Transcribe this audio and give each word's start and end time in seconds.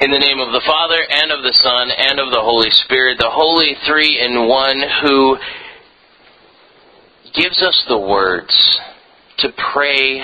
In 0.00 0.12
the 0.12 0.18
name 0.20 0.38
of 0.38 0.52
the 0.52 0.62
Father, 0.64 1.02
and 1.10 1.32
of 1.32 1.42
the 1.42 1.52
Son, 1.54 1.90
and 1.90 2.20
of 2.20 2.30
the 2.30 2.40
Holy 2.40 2.70
Spirit, 2.70 3.18
the 3.18 3.34
Holy 3.34 3.74
Three 3.84 4.20
in 4.22 4.46
One, 4.46 4.80
who 5.02 5.36
gives 7.34 7.60
us 7.60 7.84
the 7.88 7.98
words 7.98 8.78
to 9.38 9.48
pray 9.72 10.22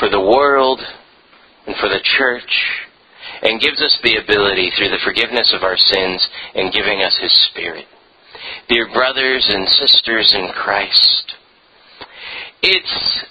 for 0.00 0.10
the 0.10 0.18
world 0.18 0.80
and 1.68 1.76
for 1.76 1.88
the 1.88 2.02
church, 2.02 2.50
and 3.42 3.60
gives 3.60 3.80
us 3.80 3.96
the 4.02 4.16
ability 4.16 4.72
through 4.76 4.90
the 4.90 5.04
forgiveness 5.04 5.54
of 5.54 5.62
our 5.62 5.76
sins 5.76 6.28
and 6.56 6.72
giving 6.72 7.00
us 7.00 7.16
His 7.22 7.32
Spirit. 7.46 7.86
Dear 8.68 8.92
brothers 8.92 9.46
and 9.54 9.68
sisters 9.68 10.34
in 10.34 10.48
Christ, 10.48 11.34
it's 12.60 13.24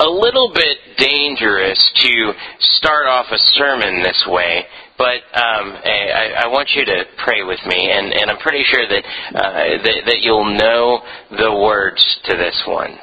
a 0.00 0.08
little 0.08 0.50
bit 0.54 0.78
dangerous 0.96 1.92
to 1.96 2.32
start 2.60 3.06
off 3.06 3.26
a 3.30 3.38
sermon 3.38 4.02
this 4.02 4.24
way 4.26 4.64
but 5.02 5.18
um, 5.36 5.72
I, 5.84 6.44
I, 6.44 6.46
want 6.46 6.68
you 6.76 6.84
to 6.84 7.02
pray 7.24 7.42
with 7.42 7.58
me, 7.66 7.90
and, 7.90 8.12
and 8.12 8.30
I'm 8.30 8.38
pretty 8.38 8.62
sure 8.70 8.86
that, 8.86 9.04
uh, 9.34 9.82
that, 9.82 10.02
that 10.06 10.18
you'll 10.20 10.56
know 10.56 11.00
the 11.30 11.52
words 11.60 12.20
to 12.26 12.36
this 12.36 12.62
one. 12.68 12.96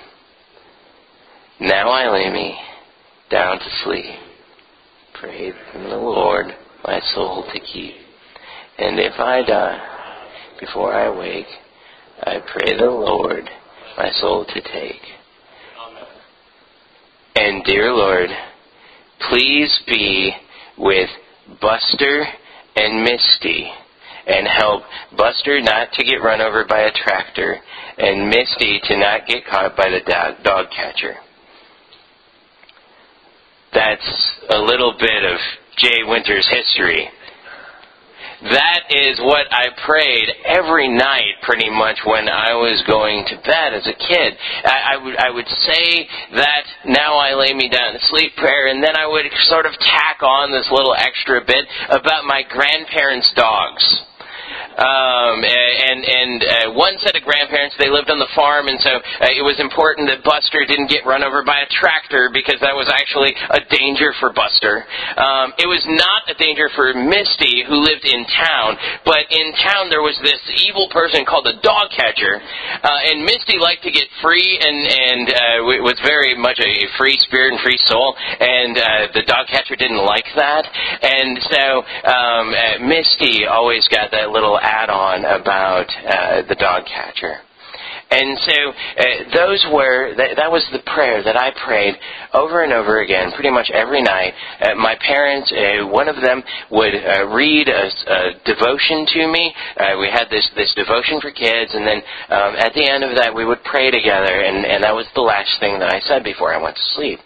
Now 1.59 1.89
I 1.89 2.09
lay 2.09 2.31
me 2.31 2.57
down 3.29 3.59
to 3.59 3.65
sleep. 3.83 4.15
Pray 5.19 5.51
from 5.73 5.89
the 5.89 5.97
Lord 5.97 6.45
my 6.85 7.01
soul 7.13 7.43
to 7.51 7.59
keep. 7.59 7.95
And 8.77 8.97
if 8.97 9.19
I 9.19 9.43
die 9.45 10.25
before 10.61 10.93
I 10.93 11.09
wake, 11.09 11.51
I 12.23 12.37
pray 12.49 12.77
the 12.77 12.85
Lord 12.85 13.43
my 13.97 14.09
soul 14.21 14.45
to 14.45 14.61
take. 14.61 15.01
Amen. 15.85 16.03
And 17.35 17.63
dear 17.65 17.91
Lord, 17.91 18.29
please 19.29 19.81
be 19.85 20.31
with 20.77 21.09
Buster 21.61 22.27
and 22.75 23.03
Misty 23.03 23.71
and 24.27 24.47
help 24.47 24.83
Buster 25.17 25.59
not 25.61 25.91
to 25.93 26.03
get 26.03 26.21
run 26.21 26.41
over 26.41 26.65
by 26.65 26.81
a 26.81 26.91
tractor 26.91 27.57
and 27.97 28.29
Misty 28.29 28.79
to 28.83 28.97
not 28.97 29.27
get 29.27 29.45
caught 29.45 29.75
by 29.75 29.89
the 29.89 30.01
dog, 30.43 30.67
catcher. 30.71 31.15
That's 33.73 34.39
a 34.49 34.59
little 34.59 34.93
bit 34.99 35.23
of 35.25 35.37
Jay 35.77 36.03
Winter's 36.05 36.47
history. 36.47 37.09
That 38.41 38.87
is 38.89 39.19
what 39.19 39.51
I 39.51 39.67
prayed 39.85 40.29
every 40.45 40.87
night, 40.87 41.43
pretty 41.43 41.69
much, 41.69 41.99
when 42.05 42.29
I 42.29 42.53
was 42.53 42.81
going 42.87 43.25
to 43.27 43.35
bed 43.43 43.73
as 43.73 43.85
a 43.85 43.93
kid. 43.93 44.37
I, 44.63 44.95
I 44.95 45.03
would 45.03 45.15
I 45.17 45.29
would 45.29 45.47
say 45.47 46.07
that 46.35 46.63
now 46.85 47.17
I 47.17 47.35
lay 47.35 47.53
me 47.53 47.67
down 47.67 47.93
to 47.93 47.99
sleep 48.07 48.35
prayer, 48.37 48.67
and 48.67 48.81
then 48.81 48.95
I 48.95 49.07
would 49.07 49.25
sort 49.51 49.65
of 49.65 49.73
tack 49.79 50.23
on 50.23 50.51
this 50.51 50.69
little 50.71 50.95
extra 50.95 51.43
bit 51.45 51.65
about 51.89 52.23
my 52.23 52.43
grandparents' 52.47 53.31
dogs. 53.35 53.83
Um, 54.79 55.43
and 55.43 55.99
and 56.07 56.39
uh, 56.39 56.67
one 56.71 56.95
set 57.03 57.11
of 57.19 57.23
grandparents 57.27 57.75
they 57.75 57.91
lived 57.91 58.07
on 58.07 58.15
the 58.15 58.31
farm, 58.31 58.71
and 58.71 58.79
so 58.79 58.95
uh, 58.95 59.27
it 59.27 59.43
was 59.43 59.59
important 59.59 60.07
that 60.07 60.23
Buster 60.23 60.63
didn't 60.63 60.87
get 60.87 61.03
run 61.03 61.19
over 61.19 61.43
by 61.43 61.59
a 61.59 61.67
tractor 61.67 62.31
because 62.31 62.63
that 62.63 62.71
was 62.71 62.87
actually 62.87 63.35
a 63.35 63.59
danger 63.67 64.15
for 64.23 64.31
Buster. 64.31 64.87
Um, 65.19 65.51
it 65.59 65.67
was 65.67 65.83
not 65.83 66.31
a 66.31 66.35
danger 66.39 66.71
for 66.79 66.95
Misty, 66.95 67.67
who 67.67 67.83
lived 67.83 68.07
in 68.07 68.23
town, 68.39 68.79
but 69.03 69.27
in 69.27 69.51
town 69.59 69.91
there 69.91 69.99
was 69.99 70.15
this 70.23 70.39
evil 70.63 70.87
person 70.95 71.27
called 71.27 71.43
the 71.43 71.59
dog 71.59 71.91
catcher, 71.91 72.39
uh, 72.39 73.09
and 73.11 73.27
Misty 73.27 73.59
liked 73.59 73.83
to 73.83 73.91
get 73.91 74.07
free 74.23 74.63
and 74.63 74.79
and 74.87 75.25
uh, 75.27 75.83
was 75.83 75.99
very 76.07 76.39
much 76.39 76.55
a 76.63 76.71
free 76.95 77.19
spirit 77.19 77.51
and 77.51 77.59
free 77.59 77.79
soul, 77.83 78.15
and 78.15 78.79
uh, 78.79 79.11
the 79.11 79.27
dog 79.27 79.51
catcher 79.51 79.75
didn't 79.75 79.99
like 80.07 80.27
that, 80.39 80.63
and 81.03 81.35
so 81.51 81.83
um, 82.07 82.45
uh, 82.55 82.79
Misty 82.79 83.43
always 83.43 83.83
got 83.91 84.11
that 84.15 84.31
little 84.31 84.55
add-on 84.69 85.25
about 85.25 85.89
uh, 85.89 86.47
the 86.47 86.55
dog 86.55 86.85
catcher. 86.85 87.41
And 88.11 88.39
so 88.41 88.57
uh, 88.73 89.03
those 89.37 89.61
were 89.71 90.15
that, 90.17 90.33
that 90.37 90.49
was 90.49 90.65
the 90.73 90.81
prayer 90.93 91.21
that 91.21 91.37
I 91.37 91.53
prayed 91.63 91.93
over 92.33 92.63
and 92.63 92.73
over 92.73 93.01
again, 93.01 93.31
pretty 93.33 93.51
much 93.51 93.69
every 93.69 94.01
night. 94.01 94.33
Uh, 94.61 94.73
my 94.81 94.97
parents, 94.97 95.53
uh, 95.53 95.85
one 95.85 96.09
of 96.09 96.17
them 96.17 96.41
would 96.71 96.95
uh, 96.97 97.29
read 97.29 97.69
a, 97.69 97.85
a 97.85 98.19
devotion 98.49 99.05
to 99.13 99.21
me. 99.29 99.53
Uh, 99.77 100.01
we 100.01 100.09
had 100.09 100.25
this 100.33 100.49
this 100.57 100.73
devotion 100.73 101.21
for 101.21 101.29
kids, 101.29 101.69
and 101.73 101.85
then 101.85 102.01
um, 102.33 102.57
at 102.57 102.73
the 102.73 102.81
end 102.81 103.03
of 103.05 103.13
that, 103.13 103.29
we 103.29 103.45
would 103.45 103.61
pray 103.63 103.91
together, 103.93 104.41
and 104.41 104.65
and 104.65 104.83
that 104.83 104.95
was 104.95 105.05
the 105.13 105.21
last 105.21 105.53
thing 105.59 105.77
that 105.77 105.93
I 105.93 106.01
said 106.09 106.23
before 106.23 106.49
I 106.49 106.57
went 106.57 106.77
to 106.77 106.85
sleep. 106.97 107.19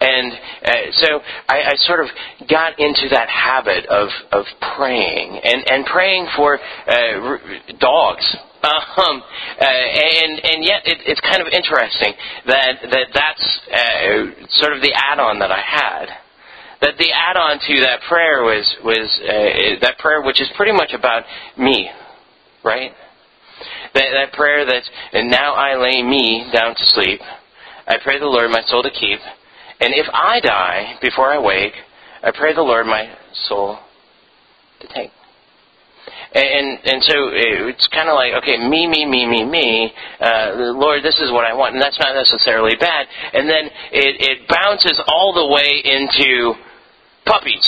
And 0.00 0.32
uh, 0.64 0.72
so 0.92 1.20
I, 1.48 1.72
I 1.72 1.74
sort 1.76 2.00
of 2.00 2.10
got 2.48 2.78
into 2.78 3.08
that 3.10 3.28
habit 3.28 3.86
of, 3.86 4.08
of 4.32 4.44
praying 4.76 5.40
and, 5.42 5.64
and 5.68 5.86
praying 5.86 6.28
for 6.36 6.58
uh, 6.58 6.90
r- 6.90 7.40
dogs. 7.80 8.36
Um, 8.60 9.22
uh, 9.60 9.64
and 9.64 10.44
and 10.44 10.64
yet 10.64 10.82
it, 10.84 10.98
it's 11.06 11.20
kind 11.20 11.40
of 11.40 11.46
interesting 11.46 12.12
that 12.48 12.82
that 12.90 13.06
that's 13.14 13.60
uh, 13.70 14.46
sort 14.58 14.72
of 14.72 14.82
the 14.82 14.92
add-on 14.92 15.38
that 15.38 15.52
I 15.52 15.62
had. 15.62 16.06
That 16.80 16.98
the 16.98 17.10
add-on 17.12 17.60
to 17.60 17.80
that 17.82 18.00
prayer 18.08 18.42
was 18.42 18.66
was 18.84 19.20
uh, 19.22 19.78
that 19.80 19.98
prayer 19.98 20.22
which 20.22 20.40
is 20.40 20.48
pretty 20.56 20.72
much 20.72 20.92
about 20.92 21.22
me, 21.56 21.88
right? 22.64 22.90
That 23.94 24.10
that 24.10 24.32
prayer 24.32 24.66
that's 24.66 24.90
and 25.12 25.30
now 25.30 25.54
I 25.54 25.76
lay 25.76 26.02
me 26.02 26.50
down 26.52 26.74
to 26.74 26.86
sleep. 26.86 27.20
I 27.86 27.96
pray 28.02 28.18
the 28.18 28.26
Lord 28.26 28.50
my 28.50 28.62
soul 28.66 28.82
to 28.82 28.90
keep. 28.90 29.20
And 29.80 29.94
if 29.94 30.06
I 30.12 30.40
die 30.40 30.98
before 31.00 31.30
I 31.32 31.38
wake, 31.38 31.74
I 32.22 32.32
pray 32.32 32.54
the 32.54 32.62
Lord 32.62 32.86
my 32.86 33.14
soul 33.32 33.78
to 34.80 34.88
take. 34.88 35.10
And 36.34 36.78
and 36.84 37.02
so 37.02 37.14
it's 37.32 37.86
kind 37.88 38.08
of 38.08 38.14
like 38.14 38.34
okay, 38.42 38.58
me, 38.58 38.86
me, 38.86 39.06
me, 39.06 39.26
me, 39.26 39.44
me. 39.44 39.92
Uh, 40.20 40.74
Lord, 40.76 41.02
this 41.02 41.18
is 41.20 41.30
what 41.32 41.44
I 41.44 41.54
want, 41.54 41.74
and 41.74 41.82
that's 41.82 41.98
not 41.98 42.14
necessarily 42.14 42.76
bad. 42.76 43.06
And 43.32 43.48
then 43.48 43.70
it 43.92 44.16
it 44.20 44.48
bounces 44.48 45.00
all 45.06 45.32
the 45.32 45.46
way 45.54 45.80
into 45.84 46.54
puppies. 47.24 47.66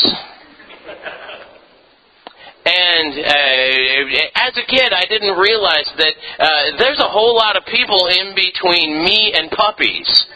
And 2.62 3.14
uh, 3.16 4.46
as 4.46 4.52
a 4.58 4.66
kid, 4.68 4.92
I 4.92 5.06
didn't 5.08 5.38
realize 5.38 5.88
that 5.96 6.14
uh, 6.38 6.76
there's 6.78 7.00
a 7.00 7.08
whole 7.08 7.34
lot 7.34 7.56
of 7.56 7.64
people 7.64 8.06
in 8.08 8.34
between 8.34 9.02
me 9.02 9.32
and 9.34 9.50
puppies. 9.50 10.26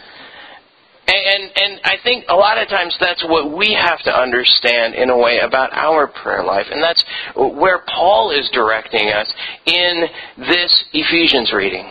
And, 1.06 1.50
and 1.54 1.80
I 1.84 1.96
think 2.02 2.24
a 2.28 2.34
lot 2.34 2.56
of 2.56 2.68
times 2.68 2.96
that's 2.98 3.22
what 3.24 3.56
we 3.56 3.74
have 3.74 4.00
to 4.04 4.10
understand 4.10 4.94
in 4.94 5.10
a 5.10 5.16
way 5.16 5.38
about 5.38 5.70
our 5.72 6.06
prayer 6.06 6.42
life. 6.42 6.66
And 6.70 6.82
that's 6.82 7.04
where 7.36 7.84
Paul 7.86 8.30
is 8.30 8.48
directing 8.52 9.08
us 9.08 9.32
in 9.66 10.04
this 10.38 10.84
Ephesians 10.92 11.52
reading. 11.52 11.90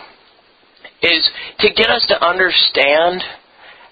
Is 1.03 1.29
to 1.59 1.69
get 1.73 1.89
us 1.89 2.05
to 2.07 2.25
understand 2.25 3.21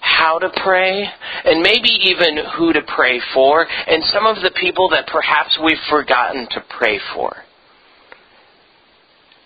how 0.00 0.38
to 0.40 0.50
pray 0.64 1.08
and 1.44 1.62
maybe 1.62 1.88
even 1.88 2.38
who 2.56 2.72
to 2.72 2.82
pray 2.82 3.20
for 3.32 3.66
and 3.86 4.02
some 4.04 4.26
of 4.26 4.36
the 4.42 4.50
people 4.60 4.88
that 4.88 5.06
perhaps 5.06 5.58
we've 5.62 5.76
forgotten 5.88 6.48
to 6.50 6.64
pray 6.76 6.98
for. 7.14 7.36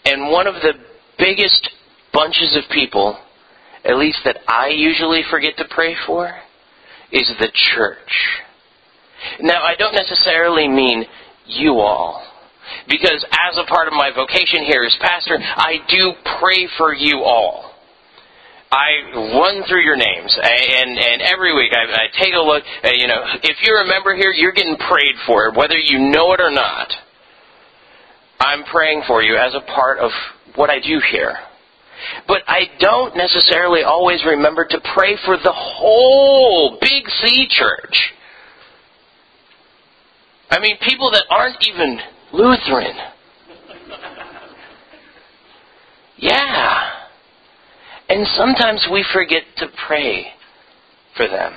And 0.06 0.30
one 0.30 0.46
of 0.46 0.54
the 0.54 0.72
biggest 1.18 1.68
bunches 2.12 2.56
of 2.56 2.70
people 2.70 3.18
at 3.86 3.96
least 3.96 4.18
that 4.24 4.38
I 4.48 4.68
usually 4.68 5.22
forget 5.30 5.56
to 5.58 5.64
pray 5.70 5.96
for, 6.06 6.34
is 7.12 7.30
the 7.38 7.48
church. 7.74 8.12
Now, 9.40 9.62
I 9.62 9.74
don't 9.76 9.94
necessarily 9.94 10.68
mean 10.68 11.04
you 11.46 11.78
all. 11.78 12.22
Because 12.88 13.24
as 13.30 13.58
a 13.58 13.66
part 13.66 13.86
of 13.86 13.94
my 13.94 14.10
vocation 14.10 14.64
here 14.64 14.82
as 14.82 14.96
pastor, 15.00 15.38
I 15.40 15.78
do 15.88 16.12
pray 16.40 16.68
for 16.76 16.92
you 16.92 17.22
all. 17.22 17.72
I 18.70 19.14
run 19.14 19.62
through 19.68 19.82
your 19.82 19.96
names, 19.96 20.36
and 20.42 20.98
and 20.98 21.22
every 21.22 21.54
week 21.54 21.70
I, 21.72 21.84
I 21.86 22.06
take 22.20 22.34
a 22.34 22.42
look. 22.42 22.64
Uh, 22.82 22.90
you 22.96 23.06
know, 23.06 23.22
if 23.44 23.58
you're 23.62 23.80
a 23.82 23.86
member 23.86 24.16
here, 24.16 24.32
you're 24.32 24.52
getting 24.52 24.76
prayed 24.76 25.14
for, 25.24 25.52
whether 25.52 25.78
you 25.78 26.10
know 26.10 26.32
it 26.32 26.40
or 26.40 26.50
not. 26.50 26.92
I'm 28.40 28.64
praying 28.64 29.04
for 29.06 29.22
you 29.22 29.36
as 29.36 29.54
a 29.54 29.60
part 29.60 29.98
of 29.98 30.10
what 30.56 30.68
I 30.68 30.80
do 30.80 31.00
here. 31.12 31.36
But 32.26 32.42
I 32.46 32.70
don't 32.78 33.16
necessarily 33.16 33.82
always 33.82 34.24
remember 34.24 34.66
to 34.66 34.80
pray 34.94 35.16
for 35.24 35.36
the 35.36 35.52
whole 35.52 36.78
Big 36.80 37.08
C 37.08 37.46
church. 37.48 38.12
I 40.50 40.60
mean, 40.60 40.76
people 40.78 41.10
that 41.10 41.24
aren't 41.30 41.66
even 41.66 41.98
Lutheran. 42.32 42.96
Yeah. 46.18 46.90
And 48.08 48.26
sometimes 48.36 48.86
we 48.90 49.04
forget 49.12 49.42
to 49.58 49.66
pray 49.86 50.26
for 51.16 51.26
them. 51.26 51.52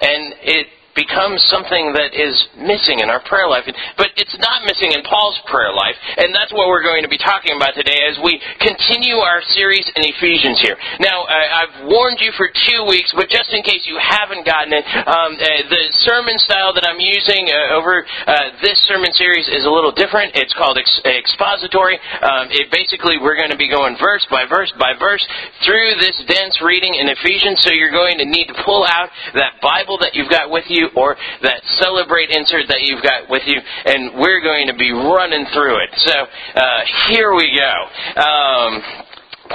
And 0.00 0.34
it 0.42 0.66
becomes 0.94 1.42
something 1.48 1.92
that 1.96 2.12
is 2.12 2.34
missing 2.56 3.00
in 3.00 3.08
our 3.08 3.20
prayer 3.24 3.48
life. 3.48 3.64
But 3.96 4.12
it's 4.16 4.36
not 4.38 4.64
missing 4.64 4.92
in 4.92 5.02
Paul's 5.04 5.40
prayer 5.48 5.72
life, 5.72 5.96
and 6.16 6.34
that's 6.34 6.52
what 6.52 6.68
we're 6.68 6.84
going 6.84 7.02
to 7.02 7.12
be 7.12 7.18
talking 7.18 7.56
about 7.56 7.74
today 7.74 8.04
as 8.08 8.18
we 8.22 8.40
continue 8.60 9.16
our 9.20 9.40
series 9.52 9.84
in 9.96 10.04
Ephesians 10.04 10.60
here. 10.60 10.76
Now, 11.00 11.24
I've 11.24 11.88
warned 11.88 12.20
you 12.20 12.32
for 12.36 12.48
two 12.48 12.84
weeks, 12.88 13.12
but 13.16 13.28
just 13.28 13.52
in 13.52 13.62
case 13.62 13.84
you 13.88 13.96
haven't 13.98 14.44
gotten 14.44 14.72
it, 14.72 14.84
um, 15.08 15.36
uh, 15.36 15.46
the 15.68 15.82
sermon 16.04 16.38
style 16.38 16.72
that 16.74 16.84
I'm 16.84 17.00
using 17.00 17.48
uh, 17.48 17.76
over 17.78 18.04
uh, 18.04 18.60
this 18.60 18.78
sermon 18.84 19.12
series 19.12 19.48
is 19.48 19.64
a 19.64 19.72
little 19.72 19.92
different. 19.92 20.36
It's 20.36 20.52
called 20.52 20.78
ex- 20.78 21.00
expository. 21.04 21.98
Um, 22.20 22.48
it 22.52 22.70
basically, 22.70 23.16
we're 23.18 23.36
going 23.36 23.50
to 23.50 23.60
be 23.60 23.68
going 23.68 23.96
verse 24.00 24.26
by 24.30 24.44
verse 24.44 24.72
by 24.78 24.92
verse 24.98 25.24
through 25.64 25.96
this 26.00 26.16
dense 26.28 26.60
reading 26.60 26.94
in 26.94 27.08
Ephesians, 27.08 27.62
so 27.62 27.70
you're 27.72 27.94
going 27.94 28.18
to 28.18 28.24
need 28.24 28.46
to 28.46 28.56
pull 28.64 28.84
out 28.84 29.08
that 29.34 29.60
Bible 29.60 29.98
that 30.00 30.14
you've 30.14 30.30
got 30.30 30.50
with 30.50 30.64
you 30.68 30.81
you 30.82 30.90
or 30.98 31.14
that 31.42 31.62
celebrate 31.78 32.30
insert 32.30 32.66
that 32.68 32.82
you've 32.82 33.02
got 33.02 33.30
with 33.30 33.42
you, 33.46 33.58
and 33.86 34.18
we're 34.18 34.42
going 34.42 34.66
to 34.66 34.74
be 34.74 34.90
running 34.90 35.46
through 35.54 35.78
it. 35.86 35.90
So 36.02 36.16
uh, 36.58 36.80
here 37.10 37.34
we 37.34 37.54
go. 37.54 37.74
Um, 38.18 38.82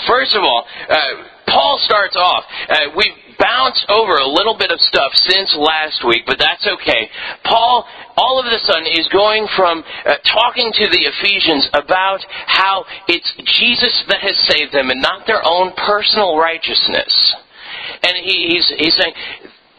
first 0.07 0.35
of 0.35 0.43
all, 0.43 0.63
uh, 0.89 0.95
Paul 1.47 1.79
starts 1.83 2.15
off. 2.15 2.43
Uh, 2.69 2.75
we 2.95 3.11
bounced 3.39 3.85
over 3.89 4.17
a 4.17 4.27
little 4.27 4.57
bit 4.57 4.71
of 4.71 4.79
stuff 4.81 5.13
since 5.13 5.55
last 5.55 6.03
week, 6.07 6.23
but 6.25 6.39
that's 6.39 6.67
okay. 6.67 7.09
Paul, 7.45 7.85
all 8.17 8.39
of 8.39 8.45
a 8.45 8.59
sudden, 8.65 8.87
is 8.87 9.07
going 9.13 9.47
from 9.55 9.83
uh, 10.05 10.15
talking 10.25 10.71
to 10.73 10.85
the 10.89 11.05
Ephesians 11.05 11.69
about 11.73 12.19
how 12.47 12.85
it's 13.07 13.31
Jesus 13.59 14.03
that 14.09 14.21
has 14.21 14.35
saved 14.47 14.73
them 14.73 14.89
and 14.89 15.01
not 15.01 15.27
their 15.27 15.41
own 15.45 15.71
personal 15.77 16.37
righteousness. 16.37 17.35
And 18.03 18.17
he, 18.17 18.57
he's, 18.57 18.67
he's 18.77 18.95
saying, 18.97 19.13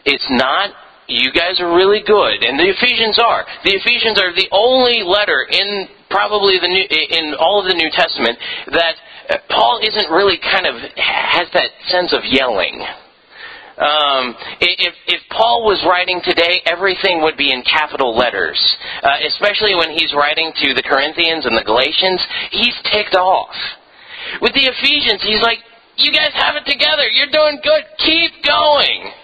it's 0.05 0.27
not 0.31 0.71
you 1.09 1.33
guys 1.33 1.59
are 1.59 1.75
really 1.75 2.01
good, 2.05 2.45
and 2.45 2.57
the 2.57 2.69
Ephesians 2.69 3.17
are. 3.17 3.45
The 3.65 3.73
Ephesians 3.73 4.21
are 4.21 4.33
the 4.33 4.47
only 4.53 5.01
letter 5.01 5.45
in 5.49 5.89
probably 6.09 6.61
the 6.61 6.69
new, 6.69 6.85
in 6.85 7.33
all 7.41 7.61
of 7.61 7.67
the 7.67 7.73
New 7.73 7.89
Testament 7.89 8.37
that 8.73 8.95
uh, 9.29 9.37
Paul 9.49 9.81
isn't 9.81 10.09
really 10.09 10.37
kind 10.37 10.65
of 10.65 10.75
has 10.97 11.49
that 11.53 11.69
sense 11.89 12.13
of 12.13 12.21
yelling. 12.25 12.85
Um, 13.79 14.35
if, 14.59 14.93
if 15.07 15.21
Paul 15.31 15.63
was 15.63 15.79
writing 15.87 16.19
today, 16.19 16.59
everything 16.67 17.23
would 17.23 17.37
be 17.37 17.53
in 17.53 17.63
capital 17.63 18.11
letters. 18.11 18.59
Uh, 19.01 19.23
especially 19.25 19.73
when 19.73 19.95
he's 19.95 20.13
writing 20.13 20.51
to 20.51 20.73
the 20.73 20.83
Corinthians 20.83 21.45
and 21.45 21.55
the 21.55 21.63
Galatians, 21.63 22.19
he's 22.51 22.75
ticked 22.91 23.15
off. 23.15 23.55
With 24.41 24.51
the 24.53 24.67
Ephesians, 24.67 25.23
he's 25.23 25.41
like, 25.41 25.63
"You 25.95 26.11
guys 26.11 26.35
have 26.35 26.59
it 26.59 26.69
together. 26.69 27.07
You're 27.07 27.31
doing 27.31 27.61
good. 27.63 27.83
Keep 28.03 28.43
going." 28.43 29.15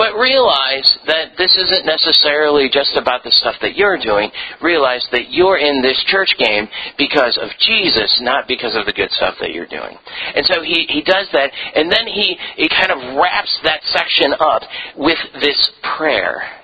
But 0.00 0.16
realize 0.16 0.96
that 1.04 1.36
this 1.36 1.54
isn't 1.54 1.84
necessarily 1.84 2.70
just 2.72 2.96
about 2.96 3.22
the 3.22 3.30
stuff 3.30 3.56
that 3.60 3.76
you're 3.76 3.98
doing. 3.98 4.30
Realize 4.62 5.06
that 5.12 5.28
you're 5.28 5.58
in 5.58 5.82
this 5.82 6.02
church 6.08 6.32
game 6.38 6.68
because 6.96 7.36
of 7.36 7.50
Jesus, 7.60 8.18
not 8.22 8.48
because 8.48 8.74
of 8.74 8.86
the 8.86 8.94
good 8.94 9.10
stuff 9.10 9.34
that 9.42 9.52
you're 9.52 9.68
doing. 9.68 9.98
And 10.34 10.46
so 10.46 10.62
he, 10.62 10.86
he 10.88 11.02
does 11.02 11.28
that, 11.34 11.52
and 11.74 11.92
then 11.92 12.06
he, 12.06 12.38
he 12.56 12.66
kind 12.70 12.90
of 12.90 13.20
wraps 13.20 13.52
that 13.64 13.84
section 13.92 14.32
up 14.40 14.62
with 14.96 15.18
this 15.38 15.70
prayer 15.98 16.59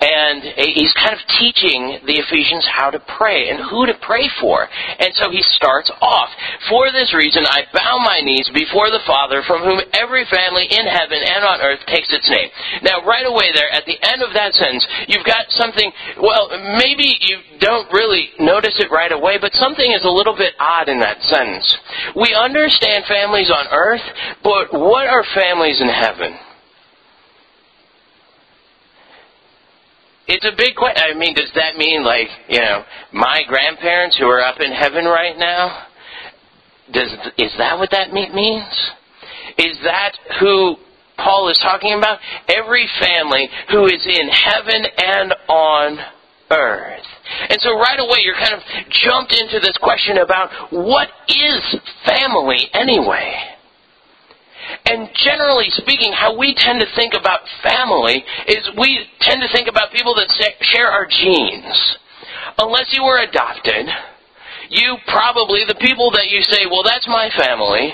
and 0.00 0.42
he's 0.78 0.94
kind 0.94 1.10
of 1.10 1.22
teaching 1.42 1.98
the 2.06 2.22
Ephesians 2.22 2.66
how 2.70 2.90
to 2.90 3.02
pray 3.18 3.50
and 3.50 3.58
who 3.66 3.86
to 3.86 3.98
pray 4.06 4.30
for. 4.40 4.68
And 4.98 5.10
so 5.14 5.30
he 5.30 5.42
starts 5.58 5.90
off, 6.00 6.30
For 6.70 6.92
this 6.92 7.10
reason 7.14 7.42
I 7.46 7.66
bow 7.74 7.98
my 7.98 8.20
knees 8.22 8.48
before 8.54 8.90
the 8.90 9.02
Father, 9.06 9.42
from 9.42 9.66
whom 9.66 9.82
every 9.92 10.24
family 10.30 10.70
in 10.70 10.86
heaven 10.86 11.18
and 11.18 11.42
on 11.44 11.60
earth 11.60 11.82
takes 11.90 12.12
its 12.14 12.30
name. 12.30 12.48
Now, 12.82 13.02
right 13.02 13.26
away 13.26 13.50
there, 13.52 13.70
at 13.74 13.86
the 13.86 13.98
end 13.98 14.22
of 14.22 14.32
that 14.34 14.54
sentence, 14.54 14.86
you've 15.08 15.26
got 15.26 15.50
something, 15.50 15.90
well, 16.22 16.46
maybe 16.78 17.18
you 17.20 17.58
don't 17.58 17.90
really 17.92 18.30
notice 18.38 18.78
it 18.78 18.90
right 18.94 19.10
away, 19.10 19.38
but 19.40 19.52
something 19.54 19.90
is 19.90 20.04
a 20.04 20.10
little 20.10 20.36
bit 20.36 20.54
odd 20.60 20.88
in 20.88 21.00
that 21.00 21.22
sentence. 21.26 21.66
We 22.14 22.34
understand 22.38 23.04
families 23.10 23.50
on 23.50 23.66
earth, 23.72 24.06
but 24.44 24.70
what 24.72 25.08
are 25.08 25.24
families 25.34 25.80
in 25.80 25.88
heaven? 25.88 26.38
It's 30.28 30.44
a 30.44 30.56
big 30.56 30.76
question. 30.76 31.02
I 31.02 31.18
mean, 31.18 31.34
does 31.34 31.50
that 31.54 31.76
mean 31.76 32.04
like 32.04 32.28
you 32.48 32.60
know 32.60 32.84
my 33.12 33.42
grandparents 33.48 34.16
who 34.18 34.26
are 34.26 34.42
up 34.42 34.60
in 34.60 34.72
heaven 34.72 35.04
right 35.04 35.36
now? 35.36 35.86
Does 36.92 37.10
is 37.38 37.52
that 37.58 37.78
what 37.78 37.90
that 37.90 38.12
means? 38.12 38.92
Is 39.58 39.76
that 39.84 40.12
who 40.38 40.76
Paul 41.16 41.48
is 41.48 41.58
talking 41.58 41.96
about? 41.96 42.18
Every 42.48 42.88
family 43.00 43.48
who 43.70 43.86
is 43.86 44.06
in 44.06 44.28
heaven 44.28 44.84
and 44.96 45.34
on 45.48 45.98
earth. 46.50 47.06
And 47.48 47.58
so 47.60 47.72
right 47.74 47.98
away 47.98 48.20
you're 48.22 48.34
kind 48.34 48.54
of 48.54 48.60
jumped 48.90 49.32
into 49.32 49.60
this 49.60 49.76
question 49.82 50.18
about 50.18 50.50
what 50.70 51.08
is 51.28 51.76
family 52.06 52.68
anyway? 52.72 53.47
And 54.88 55.10
generally 55.14 55.68
speaking, 55.76 56.12
how 56.12 56.36
we 56.36 56.54
tend 56.56 56.80
to 56.80 56.86
think 56.96 57.12
about 57.12 57.40
family 57.62 58.24
is 58.48 58.70
we 58.78 59.04
tend 59.20 59.42
to 59.42 59.52
think 59.52 59.68
about 59.68 59.92
people 59.92 60.14
that 60.14 60.32
share 60.62 60.88
our 60.88 61.06
genes. 61.06 61.98
Unless 62.56 62.96
you 62.96 63.04
were 63.04 63.18
adopted, 63.18 63.86
you 64.70 64.96
probably, 65.06 65.64
the 65.68 65.78
people 65.78 66.10
that 66.12 66.28
you 66.28 66.40
say, 66.42 66.64
well, 66.70 66.82
that's 66.82 67.06
my 67.06 67.28
family, 67.36 67.92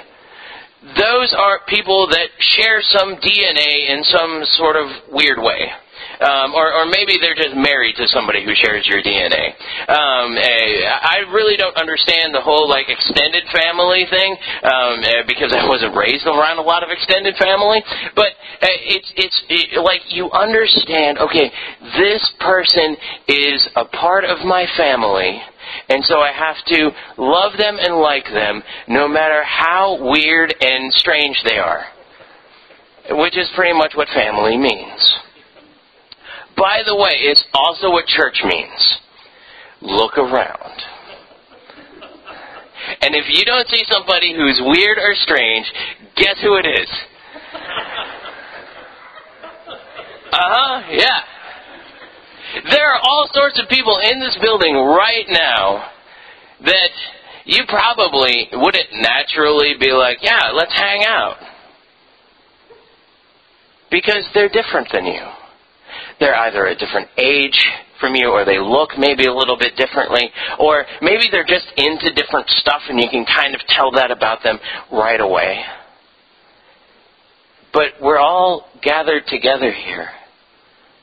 those 0.97 1.35
are 1.37 1.67
people 1.67 2.07
that 2.09 2.29
share 2.39 2.81
some 2.83 3.17
DNA 3.17 3.91
in 3.91 4.05
some 4.05 4.45
sort 4.55 4.77
of 4.77 4.87
weird 5.11 5.39
way. 5.39 5.73
Um, 6.25 6.55
or, 6.55 6.73
or 6.73 6.87
maybe 6.89 7.21
they're 7.21 7.37
just 7.37 7.53
married 7.55 7.97
to 7.97 8.09
somebody 8.09 8.45
who 8.45 8.57
shares 8.57 8.89
your 8.89 9.03
DNA. 9.05 9.53
Um, 9.93 10.33
eh, 10.41 10.89
I 10.89 11.29
really 11.29 11.57
don't 11.57 11.77
understand 11.77 12.33
the 12.33 12.41
whole 12.41 12.69
like 12.69 12.89
extended 12.89 13.45
family 13.53 14.07
thing 14.09 14.33
um, 14.65 15.05
eh, 15.05 15.23
because 15.29 15.53
I 15.53 15.69
wasn't 15.69 15.95
raised 15.95 16.25
around 16.27 16.57
a 16.57 16.65
lot 16.65 16.83
of 16.83 16.89
extended 16.89 17.37
family. 17.37 17.85
But 18.17 18.33
uh, 18.65 18.73
it's 18.89 19.13
it's 19.17 19.39
it, 19.49 19.85
like 19.85 20.01
you 20.09 20.31
understand. 20.33 21.19
Okay, 21.19 21.53
this 22.01 22.25
person 22.41 22.97
is 23.29 23.69
a 23.77 23.85
part 23.85 24.25
of 24.25 24.47
my 24.47 24.67
family. 24.77 25.43
And 25.89 26.05
so 26.05 26.21
I 26.21 26.33
have 26.33 26.57
to 26.67 26.91
love 27.19 27.53
them 27.59 27.77
and 27.81 27.97
like 27.97 28.25
them 28.33 28.63
no 28.89 29.09
matter 29.09 29.43
how 29.45 29.99
weird 30.01 30.55
and 30.61 30.93
strange 30.93 31.37
they 31.45 31.59
are. 31.59 31.85
Which 33.11 33.37
is 33.37 33.51
pretty 33.55 33.77
much 33.77 33.93
what 33.95 34.09
family 34.09 34.57
means. 34.57 35.24
By 36.57 36.83
the 36.87 36.95
way, 36.95 37.13
it's 37.21 37.45
also 37.53 37.91
what 37.91 38.07
church 38.07 38.43
means. 38.45 38.99
Look 39.81 40.17
around. 40.19 40.83
And 43.01 43.15
if 43.15 43.25
you 43.29 43.45
don't 43.45 43.69
see 43.69 43.83
somebody 43.91 44.35
who's 44.35 44.61
weird 44.65 44.99
or 44.99 45.15
strange, 45.15 45.67
guess 46.17 46.37
who 46.43 46.57
it 46.57 46.67
is? 46.67 46.89
Uh 50.33 50.51
huh, 50.51 50.83
yeah. 50.91 51.21
There 52.71 52.87
are 52.93 53.01
all 53.03 53.29
sorts 53.33 53.61
of 53.61 53.69
people 53.69 53.99
in 53.99 54.21
this 54.21 54.37
building 54.41 54.75
right 54.75 55.27
now 55.29 55.91
that 56.65 56.91
you 57.45 57.63
probably 57.69 58.49
wouldn't 58.53 58.89
naturally 58.93 59.75
be 59.79 59.93
like, 59.93 60.19
yeah, 60.23 60.51
let's 60.53 60.73
hang 60.73 61.05
out. 61.05 61.37
Because 63.91 64.25
they're 64.35 64.49
different 64.49 64.89
than 64.93 65.07
you. 65.07 65.23
They're 66.21 66.37
either 66.37 66.67
a 66.67 66.77
different 66.77 67.09
age 67.19 67.59
from 68.01 68.15
you, 68.15 68.29
or 68.29 68.45
they 68.45 68.59
look 68.59 68.91
maybe 68.99 69.27
a 69.27 69.33
little 69.33 69.57
bit 69.57 69.77
differently, 69.77 70.31
or 70.59 70.85
maybe 71.01 71.25
they're 71.31 71.45
just 71.45 71.67
into 71.77 72.13
different 72.15 72.49
stuff 72.51 72.83
and 72.89 73.01
you 73.01 73.09
can 73.09 73.25
kind 73.25 73.55
of 73.55 73.61
tell 73.69 73.91
that 73.93 74.11
about 74.11 74.43
them 74.43 74.59
right 74.93 75.21
away. 75.21 75.63
But 77.73 77.95
we're 78.01 78.19
all 78.19 78.69
gathered 78.83 79.27
together 79.27 79.73
here 79.73 80.09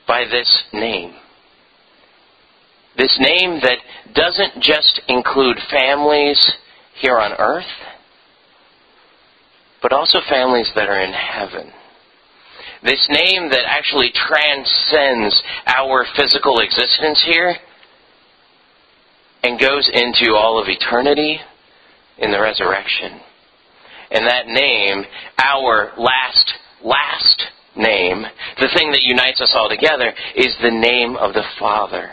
by 0.07 0.25
this 0.25 0.63
name. 0.73 1.13
This 2.97 3.17
name 3.19 3.59
that 3.61 3.77
doesn't 4.13 4.61
just 4.61 5.01
include 5.07 5.57
families 5.69 6.51
here 6.95 7.17
on 7.17 7.33
earth, 7.33 7.65
but 9.81 9.93
also 9.93 10.19
families 10.29 10.69
that 10.75 10.89
are 10.89 11.01
in 11.01 11.13
heaven. 11.13 11.71
This 12.83 13.07
name 13.09 13.49
that 13.49 13.65
actually 13.65 14.11
transcends 14.11 15.41
our 15.67 16.05
physical 16.15 16.59
existence 16.59 17.23
here 17.25 17.55
and 19.43 19.59
goes 19.59 19.89
into 19.93 20.33
all 20.35 20.59
of 20.59 20.67
eternity 20.67 21.39
in 22.17 22.31
the 22.31 22.41
resurrection. 22.41 23.19
And 24.09 24.25
that 24.27 24.47
name, 24.47 25.03
our 25.37 25.93
last, 25.97 26.53
last 26.83 27.43
name, 27.75 28.25
the 28.59 28.69
thing 28.75 28.91
that 28.91 29.03
unites 29.03 29.41
us 29.41 29.53
all 29.55 29.69
together, 29.69 30.13
is 30.35 30.55
the 30.61 30.71
name 30.71 31.15
of 31.15 31.33
the 31.33 31.45
Father 31.59 32.11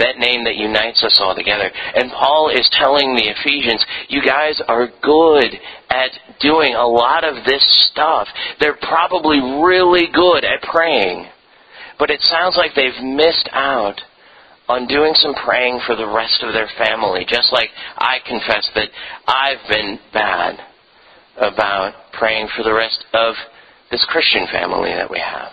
that 0.00 0.18
name 0.18 0.44
that 0.44 0.56
unites 0.56 1.04
us 1.04 1.18
all 1.20 1.34
together. 1.36 1.70
And 1.94 2.10
Paul 2.10 2.50
is 2.50 2.68
telling 2.72 3.14
the 3.14 3.28
Ephesians, 3.30 3.84
you 4.08 4.20
guys 4.24 4.60
are 4.66 4.88
good 5.02 5.52
at 5.90 6.10
doing 6.40 6.74
a 6.74 6.86
lot 6.86 7.22
of 7.24 7.44
this 7.44 7.62
stuff. 7.92 8.26
They're 8.58 8.78
probably 8.80 9.38
really 9.62 10.08
good 10.12 10.44
at 10.44 10.62
praying. 10.62 11.28
but 12.00 12.10
it 12.10 12.20
sounds 12.22 12.56
like 12.56 12.72
they've 12.74 13.04
missed 13.04 13.48
out 13.52 14.00
on 14.68 14.86
doing 14.86 15.12
some 15.14 15.34
praying 15.34 15.80
for 15.86 15.94
the 15.96 16.06
rest 16.06 16.42
of 16.42 16.54
their 16.54 16.68
family, 16.78 17.26
just 17.28 17.52
like 17.52 17.68
I 17.98 18.18
confess 18.26 18.66
that 18.74 18.88
I've 19.26 19.68
been 19.68 19.98
bad 20.12 20.56
about 21.36 21.92
praying 22.12 22.48
for 22.56 22.62
the 22.62 22.72
rest 22.72 23.04
of 23.12 23.34
this 23.90 24.04
Christian 24.08 24.46
family 24.50 24.90
that 24.90 25.10
we 25.10 25.18
have. 25.18 25.52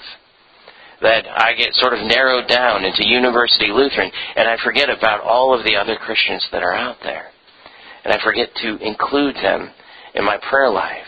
That 1.01 1.27
I 1.30 1.54
get 1.54 1.74
sort 1.74 1.94
of 1.94 2.06
narrowed 2.06 2.48
down 2.48 2.84
into 2.84 3.06
University 3.06 3.68
Lutheran 3.70 4.12
and 4.36 4.48
I 4.48 4.58
forget 4.63 4.89
about 4.89 5.22
all 5.22 5.58
of 5.58 5.63
the 5.63 5.75
other 5.75 5.96
Christians 5.96 6.46
that 6.51 6.63
are 6.63 6.74
out 6.74 6.98
there. 7.04 7.27
And 8.04 8.13
I 8.13 8.24
forget 8.24 8.50
to 8.63 8.77
include 8.77 9.36
them 9.36 9.70
in 10.16 10.25
my 10.25 10.38
prayer 10.50 10.70
life. 10.70 11.06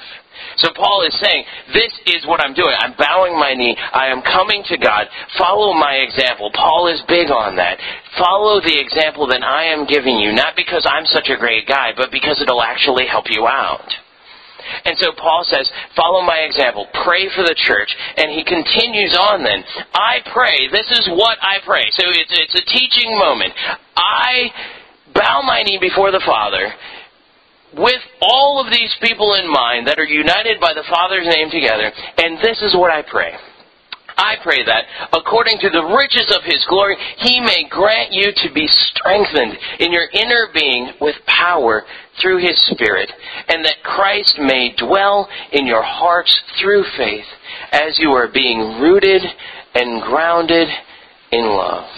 So 0.58 0.70
Paul 0.76 1.06
is 1.08 1.16
saying, 1.20 1.44
this 1.74 1.94
is 2.16 2.26
what 2.28 2.42
I'm 2.44 2.54
doing. 2.54 2.76
I'm 2.78 2.96
bowing 2.98 3.34
my 3.40 3.54
knee. 3.54 3.76
I 3.78 4.08
am 4.08 4.22
coming 4.22 4.64
to 4.68 4.78
God. 4.78 5.08
Follow 5.38 5.74
my 5.74 5.96
example. 5.96 6.52
Paul 6.54 6.88
is 6.88 7.02
big 7.08 7.32
on 7.32 7.56
that. 7.56 7.80
Follow 8.18 8.62
the 8.62 8.80
example 8.80 9.28
that 9.28 9.44
I 9.44 9.72
am 9.72 9.86
giving 9.86 10.18
you, 10.20 10.34
not 10.34 10.56
because 10.56 10.86
I'm 10.90 11.06
such 11.06 11.30
a 11.30 11.38
great 11.38 11.68
guy, 11.68 11.92
but 11.96 12.12
because 12.12 12.42
it'll 12.42 12.62
actually 12.62 13.08
help 13.08 13.26
you 13.30 13.48
out. 13.48 13.88
And 14.86 14.98
so 14.98 15.12
Paul 15.18 15.46
says, 15.48 15.70
follow 15.96 16.22
my 16.22 16.46
example. 16.48 16.88
Pray 17.06 17.30
for 17.36 17.44
the 17.44 17.56
church. 17.56 17.90
And 18.18 18.32
he 18.32 18.44
continues 18.44 19.18
on 19.20 19.44
then. 19.44 19.64
I 19.94 20.20
pray. 20.34 20.68
This 20.72 20.90
is 20.92 21.10
what 21.14 21.38
I 21.42 21.60
pray. 21.66 21.86
So 21.92 22.04
it's, 22.08 22.32
it's 22.32 22.56
a 22.56 22.66
teaching 22.66 23.18
moment. 23.18 23.54
I 23.96 24.52
bow 25.14 25.42
my 25.44 25.64
knee 25.64 25.80
before 25.82 26.12
the 26.12 26.24
Father 26.26 26.74
with 27.78 28.02
all 28.22 28.64
of 28.66 28.72
these 28.72 28.96
people 29.02 29.36
in 29.36 29.52
mind 29.52 29.88
that 29.88 30.00
are 30.00 30.08
united 30.08 30.60
by 30.60 30.74
the 30.74 30.84
Father's 30.90 31.28
name 31.28 31.50
together, 31.52 31.92
and 32.18 32.40
this 32.40 32.62
is 32.62 32.74
what 32.74 32.92
I 32.92 33.04
pray. 33.04 33.34
I 34.20 34.36
pray 34.44 34.66
that, 34.66 34.84
according 35.14 35.60
to 35.60 35.70
the 35.70 35.96
riches 35.96 36.30
of 36.36 36.44
His 36.44 36.64
glory, 36.66 36.98
He 37.20 37.40
may 37.40 37.64
grant 37.70 38.12
you 38.12 38.34
to 38.36 38.54
be 38.54 38.68
strengthened 38.68 39.58
in 39.80 39.94
your 39.94 40.10
inner 40.12 40.50
being 40.54 40.92
with 41.00 41.16
power 41.26 41.86
through 42.22 42.40
His 42.40 42.62
Spirit, 42.68 43.10
and 43.48 43.64
that 43.64 43.82
Christ 43.82 44.38
may 44.38 44.76
dwell 44.76 45.30
in 45.54 45.66
your 45.66 45.84
hearts 45.84 46.38
through 46.60 46.84
faith 46.98 47.26
as 47.72 47.98
you 47.98 48.12
are 48.12 48.28
being 48.28 48.82
rooted 48.82 49.22
and 49.74 50.02
grounded 50.02 50.68
in 51.32 51.46
love. 51.46 51.90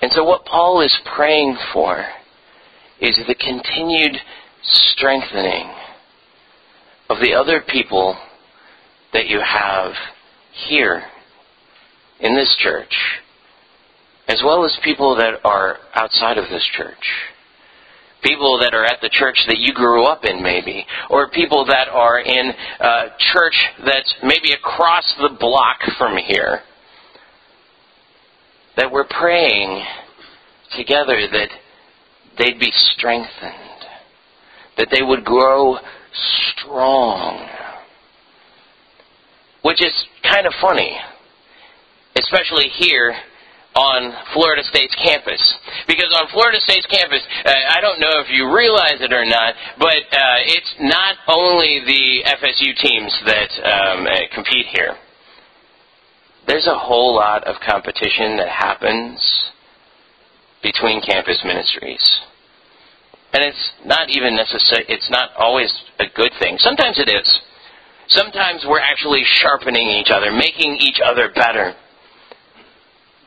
And 0.00 0.10
so, 0.12 0.24
what 0.24 0.46
Paul 0.46 0.80
is 0.80 0.96
praying 1.14 1.58
for 1.74 2.06
is 3.00 3.20
the 3.28 3.34
continued 3.34 4.16
strengthening 4.62 5.70
of 7.10 7.20
the 7.20 7.34
other 7.34 7.60
people 7.60 8.16
that 9.12 9.26
you 9.26 9.40
have 9.40 9.92
here 10.68 11.02
in 12.20 12.34
this 12.34 12.54
church, 12.60 12.94
as 14.28 14.40
well 14.44 14.64
as 14.64 14.76
people 14.84 15.16
that 15.16 15.40
are 15.44 15.78
outside 15.94 16.38
of 16.38 16.48
this 16.50 16.66
church. 16.76 17.04
People 18.22 18.60
that 18.60 18.72
are 18.72 18.84
at 18.84 19.00
the 19.02 19.10
church 19.10 19.36
that 19.48 19.58
you 19.58 19.74
grew 19.74 20.04
up 20.04 20.24
in, 20.24 20.40
maybe, 20.42 20.86
or 21.10 21.28
people 21.30 21.64
that 21.66 21.88
are 21.88 22.20
in 22.20 22.52
a 22.80 23.08
church 23.32 23.56
that's 23.84 24.14
maybe 24.22 24.52
across 24.52 25.02
the 25.20 25.36
block 25.40 25.78
from 25.98 26.16
here. 26.16 26.60
That 28.76 28.92
we're 28.92 29.08
praying 29.10 29.84
together 30.76 31.26
that 31.32 31.48
they'd 32.38 32.60
be 32.60 32.72
strengthened, 32.96 33.86
that 34.78 34.88
they 34.92 35.02
would 35.02 35.24
grow 35.24 35.78
strong. 36.54 37.48
Which 39.62 39.82
is 39.82 39.92
kind 40.22 40.46
of 40.46 40.52
funny, 40.60 40.96
especially 42.16 42.68
here 42.68 43.14
on 43.74 44.12
Florida 44.34 44.62
State's 44.64 44.94
campus. 44.96 45.40
Because 45.86 46.12
on 46.14 46.28
Florida 46.32 46.58
State's 46.60 46.86
campus, 46.86 47.22
uh, 47.44 47.52
I 47.70 47.80
don't 47.80 48.00
know 48.00 48.20
if 48.20 48.28
you 48.30 48.54
realize 48.54 49.00
it 49.00 49.12
or 49.12 49.24
not, 49.24 49.54
but 49.78 50.02
uh, 50.12 50.38
it's 50.44 50.74
not 50.80 51.16
only 51.28 51.80
the 51.86 52.28
FSU 52.36 52.76
teams 52.76 53.12
that 53.26 53.50
um, 53.64 54.06
uh, 54.06 54.34
compete 54.34 54.66
here. 54.74 54.96
There's 56.46 56.66
a 56.66 56.78
whole 56.78 57.14
lot 57.14 57.44
of 57.44 57.56
competition 57.64 58.36
that 58.36 58.48
happens 58.48 59.20
between 60.62 61.00
campus 61.00 61.40
ministries. 61.44 62.20
And 63.32 63.42
it's 63.42 63.72
not 63.86 64.10
even 64.10 64.36
necessary, 64.36 64.84
it's 64.88 65.08
not 65.10 65.30
always 65.38 65.72
a 65.98 66.04
good 66.14 66.32
thing. 66.38 66.58
Sometimes 66.58 66.98
it 66.98 67.08
is. 67.08 67.40
Sometimes 68.12 68.62
we're 68.68 68.78
actually 68.78 69.22
sharpening 69.24 69.88
each 69.88 70.10
other, 70.10 70.30
making 70.30 70.76
each 70.80 71.00
other 71.02 71.30
better. 71.34 71.74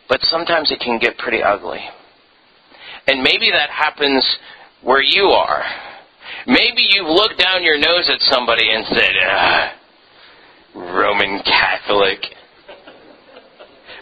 But 0.08 0.20
sometimes 0.24 0.72
it 0.72 0.80
can 0.80 1.00
get 1.00 1.18
pretty 1.18 1.42
ugly. 1.42 1.80
And 3.08 3.24
maybe 3.24 3.50
that 3.52 3.72
happens 3.72 4.24
where 4.84 5.02
you 5.02 5.24
are. 5.24 5.64
Maybe 6.46 6.86
you've 6.90 7.08
looked 7.08 7.40
down 7.40 7.64
your 7.64 7.80
nose 7.80 8.08
at 8.14 8.20
somebody 8.22 8.70
and 8.70 8.86
said, 8.86 9.12
ah, 9.24 9.74
Roman 10.76 11.42
Catholic, 11.44 12.20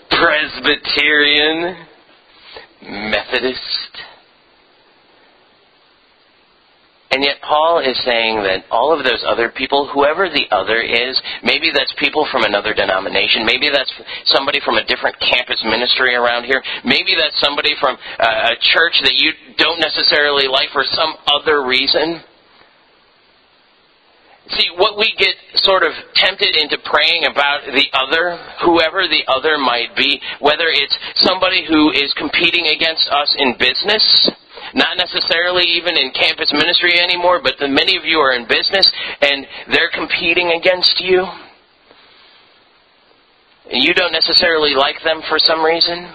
Presbyterian, 0.10 1.86
Methodist. 2.82 4.02
And 7.12 7.24
yet 7.24 7.33
Paul 7.44 7.84
is 7.84 8.00
saying 8.04 8.44
that 8.44 8.64
all 8.72 8.96
of 8.96 9.04
those 9.04 9.24
other 9.28 9.50
people, 9.50 9.92
whoever 9.92 10.30
the 10.30 10.48
other 10.50 10.80
is, 10.80 11.20
maybe 11.44 11.72
that's 11.76 11.94
people 12.00 12.28
from 12.32 12.44
another 12.44 12.74
denomination, 12.74 13.46
maybe 13.46 13.70
that's 13.70 13.92
somebody 14.32 14.60
from 14.64 14.76
a 14.80 14.86
different 14.86 15.20
campus 15.20 15.60
ministry 15.64 16.16
around 16.16 16.46
here, 16.46 16.64
maybe 16.84 17.16
that's 17.20 17.40
somebody 17.40 17.76
from 17.80 17.98
uh, 18.20 18.52
a 18.52 18.56
church 18.74 18.96
that 19.04 19.16
you 19.16 19.32
don't 19.58 19.80
necessarily 19.80 20.48
like 20.48 20.72
for 20.72 20.84
some 20.88 21.16
other 21.28 21.68
reason. 21.68 22.24
See, 24.50 24.68
what 24.76 24.98
we 24.98 25.14
get 25.18 25.36
sort 25.64 25.84
of 25.84 25.92
tempted 26.16 26.56
into 26.56 26.78
praying 26.84 27.24
about 27.32 27.64
the 27.64 27.88
other, 27.96 28.36
whoever 28.64 29.08
the 29.08 29.24
other 29.28 29.58
might 29.58 29.96
be, 29.96 30.20
whether 30.40 30.68
it's 30.68 30.96
somebody 31.24 31.66
who 31.68 31.92
is 31.92 32.14
competing 32.18 32.68
against 32.68 33.08
us 33.10 33.34
in 33.40 33.56
business, 33.58 34.04
not 34.74 34.98
necessarily 34.98 35.64
even 35.64 35.98
in 35.98 36.12
campus 36.12 36.52
ministry 36.54 37.00
anymore, 37.00 37.42
but 37.42 37.56
the, 37.60 37.68
many 37.68 37.98
of 37.98 38.06
you 38.06 38.18
are 38.18 38.34
in 38.34 38.48
business 38.48 38.90
and 39.22 39.46
they're 39.72 39.92
competing 39.94 40.52
against 40.52 41.00
you. 41.00 41.26
And 43.72 43.84
you 43.84 43.94
don't 43.94 44.12
necessarily 44.12 44.76
like 44.76 44.98
them 45.04 45.22
for 45.30 45.40
some 45.40 45.64
reason. 45.64 46.12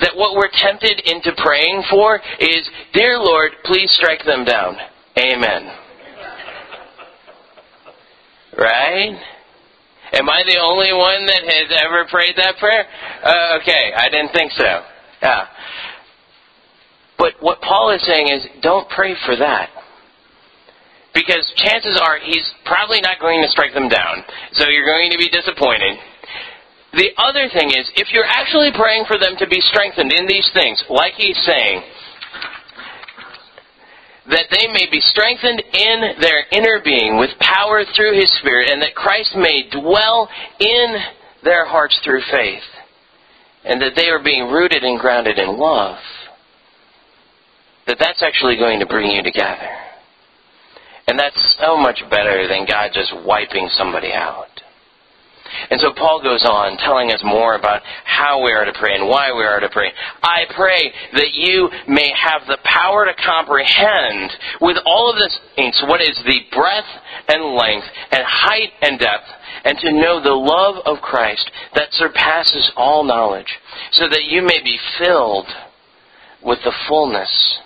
That 0.00 0.14
what 0.14 0.36
we're 0.36 0.50
tempted 0.52 1.00
into 1.06 1.32
praying 1.36 1.82
for 1.90 2.20
is, 2.38 2.70
Dear 2.92 3.18
Lord, 3.18 3.52
please 3.64 3.90
strike 3.90 4.24
them 4.24 4.44
down. 4.44 4.76
Amen. 5.18 5.72
Right? 8.56 9.18
Am 10.12 10.28
I 10.28 10.42
the 10.46 10.58
only 10.60 10.92
one 10.92 11.26
that 11.26 11.42
has 11.44 11.82
ever 11.84 12.06
prayed 12.08 12.34
that 12.36 12.56
prayer? 12.58 12.86
Uh, 13.22 13.58
okay, 13.60 13.92
I 13.96 14.08
didn't 14.08 14.32
think 14.32 14.52
so. 14.52 14.82
Yeah. 15.20 15.46
But 17.18 17.34
what 17.40 17.60
Paul 17.60 17.90
is 17.90 18.02
saying 18.06 18.28
is 18.30 18.46
don't 18.62 18.88
pray 18.88 19.14
for 19.26 19.36
that. 19.36 19.70
Because 21.12 21.42
chances 21.56 21.98
are 22.00 22.18
he's 22.22 22.46
probably 22.64 23.00
not 23.00 23.18
going 23.20 23.42
to 23.42 23.50
strike 23.50 23.74
them 23.74 23.88
down. 23.88 24.22
So 24.52 24.68
you're 24.68 24.86
going 24.86 25.10
to 25.10 25.18
be 25.18 25.28
disappointed. 25.28 25.98
The 26.94 27.10
other 27.18 27.50
thing 27.52 27.68
is, 27.70 27.90
if 27.96 28.12
you're 28.12 28.24
actually 28.24 28.70
praying 28.72 29.04
for 29.06 29.18
them 29.18 29.34
to 29.38 29.46
be 29.46 29.60
strengthened 29.60 30.12
in 30.12 30.26
these 30.26 30.48
things, 30.54 30.82
like 30.88 31.12
he's 31.14 31.36
saying, 31.44 31.82
that 34.30 34.46
they 34.50 34.68
may 34.68 34.86
be 34.90 35.00
strengthened 35.00 35.62
in 35.72 36.20
their 36.20 36.44
inner 36.52 36.80
being 36.84 37.18
with 37.18 37.30
power 37.40 37.82
through 37.96 38.18
his 38.18 38.30
Spirit, 38.38 38.70
and 38.70 38.80
that 38.80 38.94
Christ 38.94 39.34
may 39.36 39.68
dwell 39.70 40.28
in 40.60 40.96
their 41.44 41.66
hearts 41.66 41.98
through 42.04 42.22
faith, 42.30 42.62
and 43.64 43.80
that 43.82 43.92
they 43.96 44.08
are 44.08 44.22
being 44.22 44.48
rooted 44.48 44.84
and 44.84 45.00
grounded 45.00 45.38
in 45.38 45.58
love 45.58 45.98
that 47.88 47.98
that's 47.98 48.22
actually 48.22 48.56
going 48.56 48.78
to 48.80 48.86
bring 48.86 49.10
you 49.10 49.22
together. 49.22 49.68
And 51.08 51.18
that's 51.18 51.56
so 51.58 51.76
much 51.76 52.02
better 52.10 52.46
than 52.46 52.66
God 52.66 52.90
just 52.92 53.12
wiping 53.24 53.68
somebody 53.72 54.12
out. 54.12 54.60
And 55.70 55.80
so 55.80 55.92
Paul 55.96 56.22
goes 56.22 56.44
on 56.44 56.76
telling 56.76 57.10
us 57.10 57.20
more 57.24 57.54
about 57.54 57.80
how 58.04 58.44
we 58.44 58.52
are 58.52 58.66
to 58.66 58.72
pray 58.78 58.94
and 58.94 59.08
why 59.08 59.32
we 59.32 59.42
are 59.42 59.60
to 59.60 59.70
pray. 59.70 59.90
I 60.22 60.44
pray 60.54 60.92
that 61.14 61.32
you 61.32 61.70
may 61.88 62.12
have 62.12 62.42
the 62.46 62.58
power 62.64 63.06
to 63.06 63.14
comprehend 63.14 64.30
with 64.60 64.76
all 64.84 65.10
of 65.10 65.16
this 65.16 65.40
what 65.88 66.02
is 66.02 66.16
the 66.26 66.40
breadth 66.52 66.88
and 67.28 67.56
length 67.56 67.86
and 68.12 68.22
height 68.26 68.70
and 68.82 68.98
depth 68.98 69.28
and 69.64 69.78
to 69.78 69.92
know 69.92 70.22
the 70.22 70.34
love 70.34 70.82
of 70.84 71.00
Christ 71.00 71.50
that 71.74 71.92
surpasses 71.92 72.70
all 72.76 73.02
knowledge 73.02 73.58
so 73.92 74.08
that 74.08 74.24
you 74.24 74.42
may 74.42 74.62
be 74.62 74.78
filled 74.98 75.48
with 76.42 76.58
the 76.64 76.74
fullness 76.86 77.58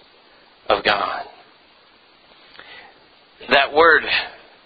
of 0.69 0.85
God. 0.85 1.25
That 3.51 3.73
word 3.75 4.05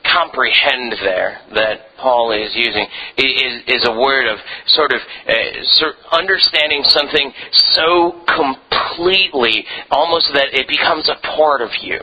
comprehend 0.04 0.92
there 1.02 1.40
that 1.54 1.96
Paul 1.98 2.32
is 2.32 2.54
using 2.54 2.86
is, 3.18 3.62
is 3.66 3.88
a 3.88 3.92
word 3.92 4.28
of 4.28 4.38
sort 4.66 4.92
of 4.92 5.00
uh, 5.28 6.16
understanding 6.16 6.82
something 6.84 7.32
so 7.72 8.22
completely, 8.26 9.64
almost 9.90 10.30
that 10.34 10.48
it 10.52 10.68
becomes 10.68 11.08
a 11.08 11.20
part 11.36 11.60
of 11.60 11.70
you. 11.80 11.98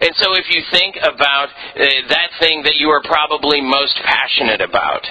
And 0.00 0.10
so 0.16 0.34
if 0.34 0.46
you 0.50 0.62
think 0.72 0.96
about 0.96 1.48
uh, 1.48 1.84
that 2.08 2.30
thing 2.40 2.62
that 2.64 2.76
you 2.76 2.88
are 2.88 3.02
probably 3.02 3.60
most 3.60 3.98
passionate 4.04 4.60
about, 4.60 5.06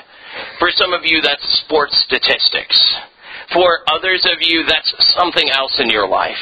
for 0.59 0.69
some 0.75 0.93
of 0.93 1.01
you 1.03 1.21
that's 1.21 1.43
sports 1.65 1.97
statistics. 2.07 2.95
For 3.53 3.81
others 3.87 4.25
of 4.25 4.41
you, 4.41 4.65
that's 4.67 4.93
something 5.17 5.49
else 5.51 5.79
in 5.79 5.89
your 5.89 6.07
life. 6.07 6.41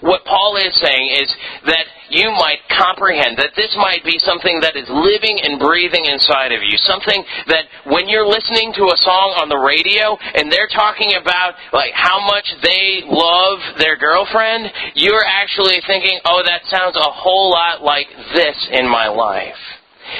What 0.00 0.24
Paul 0.24 0.56
is 0.56 0.74
saying 0.80 1.10
is 1.20 1.28
that 1.66 1.86
you 2.10 2.30
might 2.30 2.62
comprehend 2.70 3.36
that 3.38 3.56
this 3.56 3.74
might 3.76 4.04
be 4.04 4.18
something 4.18 4.60
that 4.60 4.76
is 4.76 4.86
living 4.88 5.40
and 5.42 5.58
breathing 5.58 6.06
inside 6.06 6.52
of 6.52 6.62
you. 6.62 6.78
Something 6.78 7.24
that 7.48 7.66
when 7.90 8.08
you're 8.08 8.26
listening 8.26 8.72
to 8.76 8.92
a 8.92 9.02
song 9.02 9.34
on 9.40 9.48
the 9.48 9.58
radio 9.58 10.16
and 10.34 10.50
they're 10.50 10.70
talking 10.70 11.18
about 11.20 11.54
like 11.72 11.92
how 11.92 12.22
much 12.22 12.46
they 12.62 13.02
love 13.04 13.58
their 13.78 13.96
girlfriend, 13.96 14.70
you're 14.94 15.26
actually 15.26 15.82
thinking, 15.86 16.20
oh, 16.24 16.42
that 16.46 16.62
sounds 16.70 16.96
a 16.96 17.10
whole 17.10 17.50
lot 17.50 17.82
like 17.82 18.06
this 18.34 18.56
in 18.72 18.88
my 18.88 19.08
life. 19.08 19.58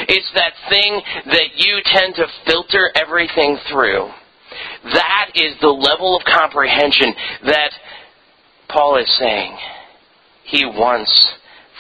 It's 0.09 0.31
that 0.35 0.55
thing 0.69 1.01
that 1.31 1.55
you 1.57 1.79
tend 1.85 2.17
to 2.17 2.27
filter 2.47 2.91
everything 2.97 3.59
through. 3.71 4.11
That 4.85 5.31
is 5.35 5.57
the 5.61 5.69
level 5.69 6.17
of 6.17 6.23
comprehension 6.25 7.15
that 7.47 7.71
Paul 8.69 8.99
is 8.99 9.19
saying 9.19 9.57
he 10.45 10.65
wants 10.65 11.11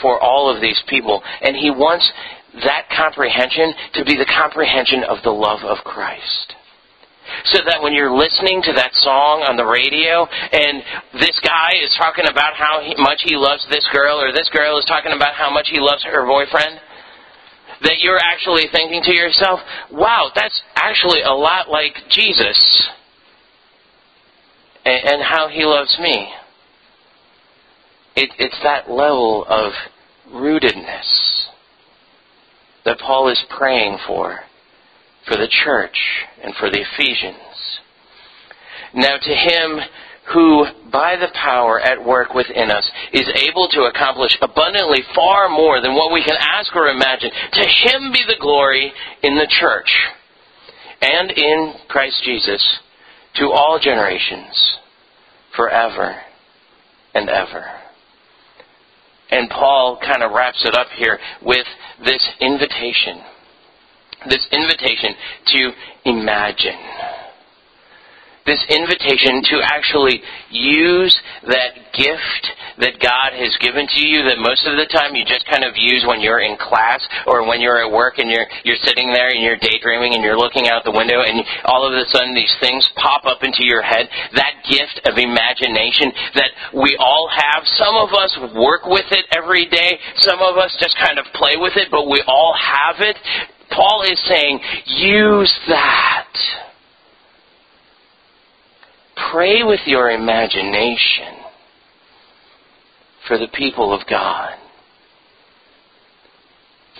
for 0.00 0.20
all 0.20 0.54
of 0.54 0.60
these 0.60 0.82
people. 0.88 1.22
And 1.42 1.56
he 1.56 1.70
wants 1.70 2.10
that 2.64 2.88
comprehension 2.96 3.74
to 3.94 4.04
be 4.04 4.16
the 4.16 4.26
comprehension 4.26 5.04
of 5.04 5.18
the 5.22 5.30
love 5.30 5.60
of 5.64 5.78
Christ. 5.84 6.54
So 7.44 7.58
that 7.66 7.82
when 7.82 7.94
you're 7.94 8.12
listening 8.12 8.60
to 8.68 8.72
that 8.76 8.92
song 9.00 9.48
on 9.48 9.56
the 9.56 9.64
radio 9.64 10.28
and 10.28 10.84
this 11.16 11.40
guy 11.40 11.72
is 11.80 11.88
talking 11.96 12.28
about 12.28 12.52
how 12.52 12.84
much 13.00 13.24
he 13.24 13.34
loves 13.34 13.64
this 13.72 13.84
girl 13.92 14.20
or 14.20 14.30
this 14.30 14.48
girl 14.52 14.76
is 14.78 14.84
talking 14.84 15.12
about 15.12 15.32
how 15.32 15.48
much 15.48 15.68
he 15.72 15.80
loves 15.80 16.04
her 16.04 16.26
boyfriend, 16.28 16.80
that 17.82 18.00
you're 18.00 18.18
actually 18.18 18.64
thinking 18.72 19.02
to 19.04 19.14
yourself, 19.14 19.60
wow, 19.90 20.30
that's 20.34 20.62
actually 20.76 21.22
a 21.22 21.32
lot 21.32 21.68
like 21.68 21.94
Jesus 22.10 22.88
and, 24.84 25.14
and 25.14 25.22
how 25.22 25.48
he 25.48 25.64
loves 25.64 25.96
me. 25.98 26.32
It, 28.16 28.30
it's 28.38 28.58
that 28.62 28.90
level 28.90 29.44
of 29.48 29.72
rootedness 30.30 31.48
that 32.84 32.98
Paul 32.98 33.28
is 33.28 33.42
praying 33.56 33.98
for, 34.06 34.40
for 35.26 35.36
the 35.36 35.48
church 35.64 35.96
and 36.42 36.54
for 36.54 36.70
the 36.70 36.84
Ephesians. 36.92 37.80
Now, 38.94 39.16
to 39.20 39.34
him 39.34 39.80
who, 40.32 40.64
by 40.90 41.16
the 41.16 41.28
power 41.34 41.78
at 41.78 42.02
work 42.02 42.34
within 42.34 42.70
us, 42.70 42.88
is 43.12 43.28
able 43.48 43.68
to 43.68 43.82
accomplish 43.82 44.36
abundantly 44.40 45.02
far 45.14 45.48
more 45.48 45.80
than 45.80 45.94
what 45.94 46.12
we 46.12 46.24
can 46.24 46.36
ask 46.38 46.74
or 46.74 46.88
imagine. 46.88 47.30
To 47.52 47.60
him 47.60 48.12
be 48.12 48.24
the 48.26 48.40
glory 48.40 48.92
in 49.22 49.34
the 49.34 49.48
church 49.60 49.90
and 51.02 51.30
in 51.30 51.74
Christ 51.88 52.22
Jesus 52.24 52.78
to 53.36 53.50
all 53.50 53.78
generations, 53.82 54.76
forever 55.56 56.16
and 57.14 57.28
ever. 57.28 57.64
And 59.30 59.50
Paul 59.50 59.98
kind 60.00 60.22
of 60.22 60.32
wraps 60.32 60.64
it 60.64 60.74
up 60.74 60.88
here 60.96 61.18
with 61.42 61.66
this 62.04 62.22
invitation. 62.40 63.20
This 64.28 64.46
invitation 64.52 65.14
to 65.48 65.70
imagine 66.06 66.78
this 68.46 68.60
invitation 68.68 69.42
to 69.42 69.60
actually 69.64 70.20
use 70.50 71.16
that 71.48 71.72
gift 71.96 72.44
that 72.78 73.00
God 73.00 73.32
has 73.32 73.56
given 73.60 73.86
to 73.86 74.00
you 74.04 74.26
that 74.28 74.36
most 74.36 74.66
of 74.66 74.76
the 74.76 74.84
time 74.90 75.14
you 75.14 75.24
just 75.24 75.46
kind 75.46 75.64
of 75.64 75.72
use 75.76 76.04
when 76.06 76.20
you're 76.20 76.40
in 76.40 76.56
class 76.58 77.00
or 77.26 77.46
when 77.46 77.60
you're 77.60 77.80
at 77.80 77.90
work 77.90 78.18
and 78.18 78.28
you're 78.28 78.46
you're 78.64 78.80
sitting 78.84 79.12
there 79.12 79.30
and 79.30 79.40
you're 79.42 79.56
daydreaming 79.56 80.14
and 80.14 80.22
you're 80.22 80.36
looking 80.36 80.68
out 80.68 80.84
the 80.84 80.92
window 80.92 81.22
and 81.22 81.40
all 81.64 81.86
of 81.86 81.94
a 81.94 82.04
sudden 82.10 82.34
these 82.34 82.52
things 82.60 82.88
pop 82.96 83.24
up 83.24 83.42
into 83.42 83.64
your 83.64 83.82
head. 83.82 84.08
That 84.34 84.60
gift 84.68 85.00
of 85.06 85.16
imagination 85.16 86.12
that 86.34 86.50
we 86.74 86.96
all 86.98 87.30
have. 87.30 87.64
Some 87.78 87.96
of 87.96 88.12
us 88.12 88.32
work 88.54 88.84
with 88.84 89.06
it 89.10 89.24
every 89.32 89.66
day. 89.66 89.98
Some 90.18 90.40
of 90.40 90.58
us 90.58 90.74
just 90.78 90.96
kind 90.98 91.18
of 91.18 91.24
play 91.32 91.56
with 91.56 91.76
it 91.76 91.88
but 91.90 92.10
we 92.10 92.22
all 92.26 92.54
have 92.58 93.00
it. 93.00 93.16
Paul 93.70 94.02
is 94.02 94.20
saying 94.28 94.60
use 94.86 95.52
that 95.68 96.28
Pray 99.34 99.64
with 99.64 99.80
your 99.86 100.12
imagination 100.12 101.34
for 103.26 103.36
the 103.36 103.48
people 103.48 103.92
of 103.92 104.06
God. 104.08 104.52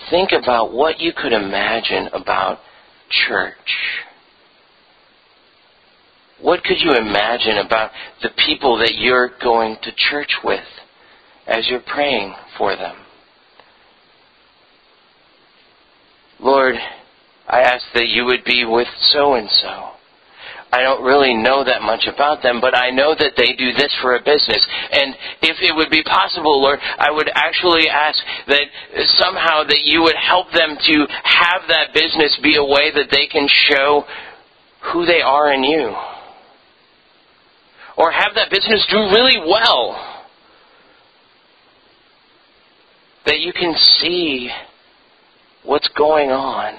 Think 0.09 0.31
about 0.33 0.73
what 0.73 0.99
you 0.99 1.13
could 1.15 1.31
imagine 1.31 2.09
about 2.11 2.59
church. 3.09 3.55
What 6.41 6.65
could 6.65 6.75
you 6.81 6.97
imagine 6.97 7.57
about 7.65 7.91
the 8.21 8.31
people 8.45 8.79
that 8.79 8.95
you're 8.97 9.31
going 9.41 9.77
to 9.83 9.91
church 9.95 10.33
with 10.43 10.67
as 11.47 11.69
you're 11.69 11.79
praying 11.87 12.35
for 12.57 12.75
them? 12.75 12.97
Lord, 16.41 16.75
I 17.47 17.61
ask 17.61 17.85
that 17.93 18.09
you 18.09 18.25
would 18.25 18.43
be 18.43 18.65
with 18.65 18.89
so 19.13 19.35
and 19.35 19.49
so. 19.49 19.94
I 20.75 20.83
don't 20.83 21.05
really 21.05 21.33
know 21.33 21.63
that 21.63 21.81
much 21.83 22.03
about 22.03 22.43
them, 22.43 22.59
but 22.59 22.75
I 22.75 22.89
know 22.89 23.15
that 23.17 23.31
they 23.37 23.53
do 23.53 23.71
this 23.71 23.95
for 24.01 24.17
a 24.17 24.19
business. 24.19 24.59
And 24.91 25.15
if 25.41 25.55
it 25.61 25.73
would 25.73 25.89
be 25.89 26.03
possible, 26.03 26.61
Lord, 26.61 26.79
I 26.81 27.11
would 27.11 27.31
actually 27.33 27.87
ask 27.87 28.19
that 28.47 28.67
somehow 29.15 29.63
that 29.63 29.83
you 29.85 30.01
would 30.01 30.17
help 30.19 30.51
them 30.51 30.75
to 30.75 31.07
have 31.23 31.61
that 31.69 31.93
business 31.93 32.37
be 32.43 32.57
a 32.57 32.63
way 32.63 32.91
that 32.91 33.07
they 33.09 33.25
can 33.27 33.47
show 33.47 34.03
who 34.91 35.05
they 35.05 35.21
are 35.21 35.53
in 35.53 35.63
you. 35.63 35.95
Or 37.95 38.11
have 38.11 38.35
that 38.35 38.51
business 38.51 38.85
do 38.91 38.97
really 38.97 39.39
well. 39.47 39.95
That 43.27 43.39
you 43.39 43.53
can 43.53 43.73
see 44.01 44.49
what's 45.63 45.87
going 45.95 46.31
on 46.31 46.75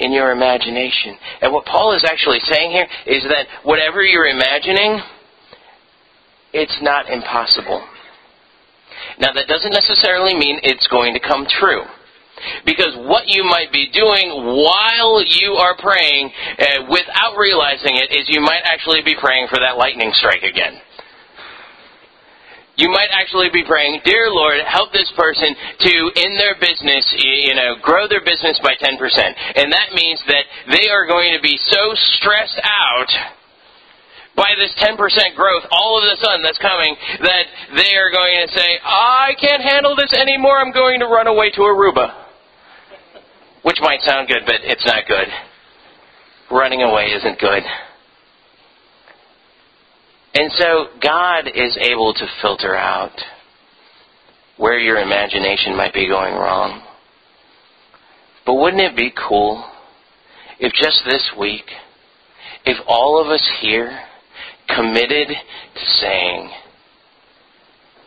in 0.00 0.12
your 0.12 0.32
imagination. 0.32 1.16
And 1.40 1.52
what 1.52 1.64
Paul 1.64 1.94
is 1.94 2.04
actually 2.04 2.40
saying 2.50 2.72
here 2.72 2.88
is 3.06 3.22
that 3.24 3.46
whatever 3.62 4.02
you're 4.02 4.26
imagining, 4.26 5.00
it's 6.52 6.78
not 6.82 7.08
impossible. 7.08 7.86
Now, 9.18 9.32
that 9.32 9.46
doesn't 9.46 9.72
necessarily 9.72 10.34
mean 10.34 10.58
it's 10.62 10.86
going 10.88 11.14
to 11.14 11.20
come 11.20 11.46
true. 11.46 11.84
Because 12.64 12.96
what 12.96 13.28
you 13.28 13.44
might 13.44 13.70
be 13.70 13.90
doing 13.92 14.32
while 14.32 15.22
you 15.22 15.60
are 15.60 15.76
praying 15.76 16.32
uh, 16.58 16.88
without 16.88 17.36
realizing 17.36 17.96
it 17.96 18.16
is 18.16 18.24
you 18.28 18.40
might 18.40 18.62
actually 18.64 19.02
be 19.04 19.14
praying 19.20 19.46
for 19.48 19.60
that 19.60 19.76
lightning 19.76 20.10
strike 20.14 20.42
again 20.42 20.80
you 22.80 22.88
might 22.88 23.12
actually 23.12 23.52
be 23.52 23.62
praying, 23.62 24.00
Dear 24.04 24.32
Lord, 24.32 24.56
help 24.64 24.90
this 24.92 25.12
person 25.12 25.52
to, 25.52 25.92
in 26.16 26.32
their 26.40 26.56
business, 26.56 27.04
you 27.20 27.54
know, 27.54 27.76
grow 27.84 28.08
their 28.08 28.24
business 28.24 28.58
by 28.64 28.72
10%. 28.72 28.96
And 29.60 29.70
that 29.72 29.92
means 29.92 30.20
that 30.26 30.44
they 30.72 30.88
are 30.88 31.06
going 31.06 31.36
to 31.36 31.42
be 31.42 31.60
so 31.68 31.92
stressed 32.16 32.60
out 32.64 33.12
by 34.36 34.56
this 34.56 34.72
10% 34.80 34.96
growth 35.36 35.64
all 35.70 36.00
of 36.00 36.08
the 36.08 36.16
sudden 36.24 36.40
that's 36.40 36.58
coming 36.58 36.96
that 37.20 37.44
they 37.76 37.92
are 38.00 38.10
going 38.10 38.46
to 38.46 38.48
say, 38.56 38.80
I 38.82 39.36
can't 39.38 39.62
handle 39.62 39.94
this 39.94 40.14
anymore, 40.14 40.58
I'm 40.58 40.72
going 40.72 41.00
to 41.00 41.06
run 41.06 41.26
away 41.26 41.50
to 41.50 41.60
Aruba. 41.60 42.16
Which 43.62 43.76
might 43.82 44.00
sound 44.00 44.28
good, 44.28 44.42
but 44.46 44.64
it's 44.64 44.86
not 44.86 45.04
good. 45.06 45.28
Running 46.50 46.80
away 46.80 47.12
isn't 47.12 47.38
good. 47.38 47.62
And 50.34 50.50
so 50.52 50.86
God 51.02 51.48
is 51.48 51.76
able 51.80 52.14
to 52.14 52.26
filter 52.40 52.76
out 52.76 53.18
where 54.56 54.78
your 54.78 54.98
imagination 54.98 55.76
might 55.76 55.94
be 55.94 56.06
going 56.06 56.34
wrong. 56.34 56.82
But 58.46 58.54
wouldn't 58.54 58.82
it 58.82 58.96
be 58.96 59.12
cool 59.28 59.64
if 60.58 60.72
just 60.74 61.02
this 61.04 61.30
week, 61.38 61.64
if 62.64 62.76
all 62.86 63.20
of 63.20 63.28
us 63.28 63.50
here 63.60 63.98
committed 64.68 65.28
to 65.28 65.84
saying, 66.00 66.50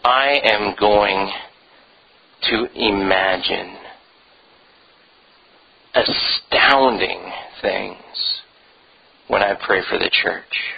I 0.03 0.39
am 0.43 0.75
going 0.79 1.31
to 2.43 2.67
imagine 2.75 3.77
astounding 5.95 7.31
things 7.61 8.41
when 9.27 9.41
I 9.41 9.55
pray 9.65 9.81
for 9.89 9.97
the 9.97 10.09
church 10.11 10.73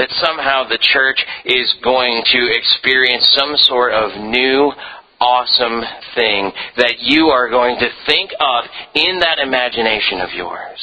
that 0.00 0.08
somehow 0.12 0.64
the 0.64 0.78
church 0.80 1.20
is 1.44 1.74
going 1.84 2.22
to 2.32 2.48
experience 2.56 3.28
some 3.36 3.54
sort 3.68 3.92
of 3.92 4.16
new, 4.16 4.72
awesome 5.20 5.82
thing 6.14 6.50
that 6.78 6.94
you 7.00 7.26
are 7.26 7.50
going 7.50 7.76
to 7.78 7.88
think 8.06 8.30
of 8.40 8.64
in 8.94 9.20
that 9.20 9.38
imagination 9.38 10.22
of 10.22 10.30
yours. 10.32 10.80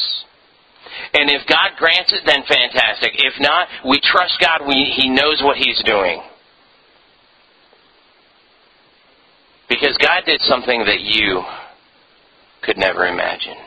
And 1.16 1.32
if 1.32 1.48
God 1.48 1.72
grants 1.80 2.14
it, 2.14 2.22
then 2.28 2.44
fantastic. 2.48 3.14
If 3.16 3.34
not, 3.40 3.68
we 3.90 4.00
trust 4.04 4.38
God. 4.40 4.68
We, 4.68 4.94
he 4.96 5.10
knows 5.10 5.42
what 5.42 5.58
He's 5.58 5.82
doing. 5.84 6.22
Because 9.68 9.98
God 9.98 10.22
did 10.28 10.42
something 10.42 10.86
that 10.86 11.02
you 11.02 11.42
could 12.62 12.78
never 12.78 13.08
imagine. 13.08 13.58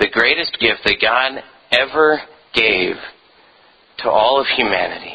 The 0.00 0.08
greatest 0.08 0.58
gift 0.58 0.80
that 0.84 0.96
God 1.00 1.44
ever 1.70 2.22
gave 2.54 2.96
to 3.98 4.10
all 4.10 4.40
of 4.40 4.46
humanity. 4.56 5.14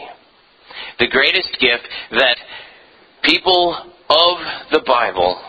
The 1.00 1.08
greatest 1.08 1.58
gift 1.60 1.88
that 2.12 2.38
people 3.24 3.76
of 4.10 4.38
the 4.72 4.84
Bible 4.86 5.42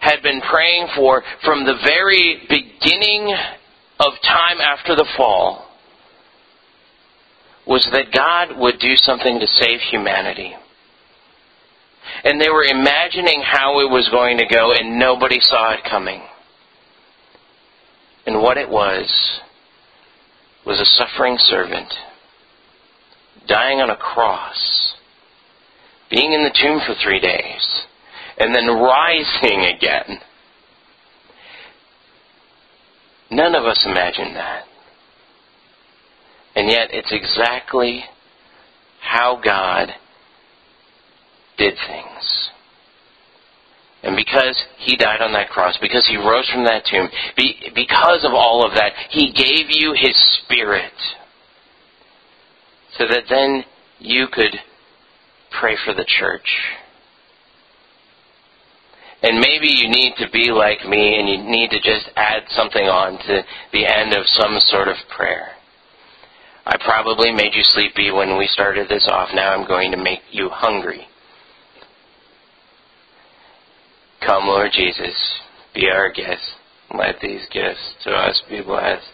had 0.00 0.22
been 0.22 0.40
praying 0.40 0.88
for 0.94 1.22
from 1.44 1.64
the 1.64 1.76
very 1.84 2.42
beginning 2.48 3.34
of 4.00 4.12
time 4.22 4.60
after 4.60 4.94
the 4.94 5.06
fall 5.16 5.68
was 7.66 7.86
that 7.92 8.12
God 8.14 8.58
would 8.58 8.78
do 8.78 8.96
something 8.96 9.38
to 9.40 9.46
save 9.46 9.80
humanity. 9.90 10.54
And 12.24 12.40
they 12.40 12.48
were 12.48 12.64
imagining 12.64 13.42
how 13.44 13.80
it 13.80 13.90
was 13.90 14.08
going 14.10 14.38
to 14.38 14.46
go, 14.46 14.72
and 14.72 14.98
nobody 14.98 15.38
saw 15.40 15.74
it 15.74 15.80
coming. 15.88 16.22
And 18.26 18.40
what 18.40 18.56
it 18.56 18.68
was, 18.68 19.40
was 20.68 20.80
a 20.80 20.84
suffering 20.84 21.38
servant 21.38 21.94
dying 23.46 23.80
on 23.80 23.88
a 23.88 23.96
cross, 23.96 24.96
being 26.10 26.34
in 26.34 26.44
the 26.44 26.54
tomb 26.62 26.78
for 26.86 26.94
three 27.02 27.18
days, 27.18 27.86
and 28.36 28.54
then 28.54 28.66
rising 28.66 29.64
again. 29.64 30.18
None 33.30 33.54
of 33.54 33.64
us 33.64 33.82
imagine 33.86 34.34
that. 34.34 34.64
And 36.54 36.68
yet, 36.68 36.88
it's 36.90 37.12
exactly 37.12 38.04
how 39.00 39.40
God 39.42 39.88
did 41.56 41.74
things. 41.86 42.17
And 44.02 44.14
because 44.14 44.56
he 44.78 44.96
died 44.96 45.20
on 45.20 45.32
that 45.32 45.50
cross, 45.50 45.76
because 45.80 46.06
he 46.06 46.16
rose 46.16 46.48
from 46.50 46.64
that 46.64 46.84
tomb, 46.86 47.08
because 47.74 48.24
of 48.24 48.32
all 48.32 48.64
of 48.64 48.74
that, 48.74 48.92
he 49.10 49.32
gave 49.32 49.70
you 49.70 49.92
his 49.92 50.14
spirit. 50.44 50.92
So 52.96 53.06
that 53.08 53.24
then 53.28 53.64
you 53.98 54.28
could 54.30 54.54
pray 55.60 55.76
for 55.84 55.94
the 55.94 56.06
church. 56.06 56.48
And 59.22 59.40
maybe 59.40 59.66
you 59.66 59.88
need 59.88 60.14
to 60.18 60.30
be 60.30 60.52
like 60.52 60.86
me 60.86 61.18
and 61.18 61.28
you 61.28 61.38
need 61.38 61.70
to 61.70 61.80
just 61.80 62.08
add 62.14 62.44
something 62.50 62.84
on 62.84 63.18
to 63.18 63.42
the 63.72 63.84
end 63.84 64.14
of 64.14 64.24
some 64.28 64.58
sort 64.60 64.86
of 64.86 64.96
prayer. 65.16 65.56
I 66.64 66.76
probably 66.84 67.32
made 67.32 67.54
you 67.54 67.64
sleepy 67.64 68.12
when 68.12 68.38
we 68.38 68.46
started 68.46 68.88
this 68.88 69.08
off. 69.10 69.30
Now 69.34 69.54
I'm 69.54 69.66
going 69.66 69.90
to 69.90 69.96
make 69.96 70.20
you 70.30 70.50
hungry. 70.50 71.07
Come, 74.24 74.46
Lord 74.46 74.70
Jesus, 74.72 75.14
be 75.74 75.88
our 75.88 76.10
guest. 76.12 76.42
Let 76.96 77.20
these 77.20 77.46
gifts 77.52 77.94
to 78.04 78.10
us 78.10 78.42
be 78.48 78.62
blessed. 78.62 79.06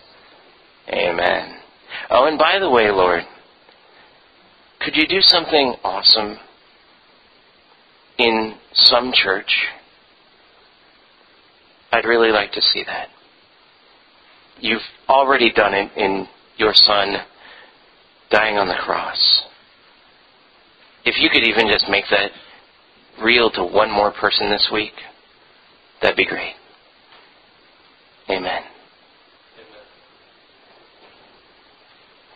Amen. 0.88 1.56
Oh, 2.10 2.26
and 2.26 2.38
by 2.38 2.58
the 2.58 2.70
way, 2.70 2.90
Lord, 2.90 3.22
could 4.80 4.96
you 4.96 5.06
do 5.06 5.20
something 5.20 5.74
awesome 5.82 6.38
in 8.18 8.54
some 8.74 9.12
church? 9.12 9.66
I'd 11.90 12.04
really 12.04 12.30
like 12.30 12.52
to 12.52 12.62
see 12.62 12.82
that. 12.86 13.08
You've 14.60 14.82
already 15.08 15.52
done 15.52 15.74
it 15.74 15.90
in 15.96 16.26
your 16.56 16.72
son 16.74 17.16
dying 18.30 18.56
on 18.56 18.68
the 18.68 18.74
cross. 18.74 19.44
If 21.04 21.16
you 21.18 21.28
could 21.30 21.44
even 21.44 21.68
just 21.68 21.86
make 21.88 22.04
that 22.10 22.30
real 23.22 23.50
to 23.52 23.64
one 23.64 23.90
more 23.90 24.12
person 24.12 24.50
this 24.50 24.68
week, 24.72 24.92
that'd 26.00 26.16
be 26.16 26.26
great. 26.26 26.54
Amen. 28.30 28.62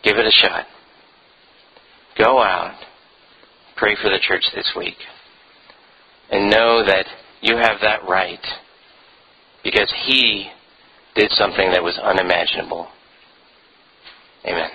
Give 0.03 0.17
it 0.17 0.25
a 0.25 0.31
shot. 0.31 0.65
Go 2.17 2.41
out, 2.41 2.75
pray 3.75 3.95
for 4.01 4.09
the 4.09 4.19
church 4.21 4.43
this 4.53 4.71
week, 4.75 4.97
and 6.31 6.49
know 6.49 6.85
that 6.85 7.05
you 7.41 7.55
have 7.57 7.79
that 7.81 8.07
right 8.07 8.45
because 9.63 9.91
He 10.05 10.49
did 11.15 11.31
something 11.31 11.71
that 11.71 11.83
was 11.83 11.97
unimaginable. 11.97 12.87
Amen. 14.45 14.69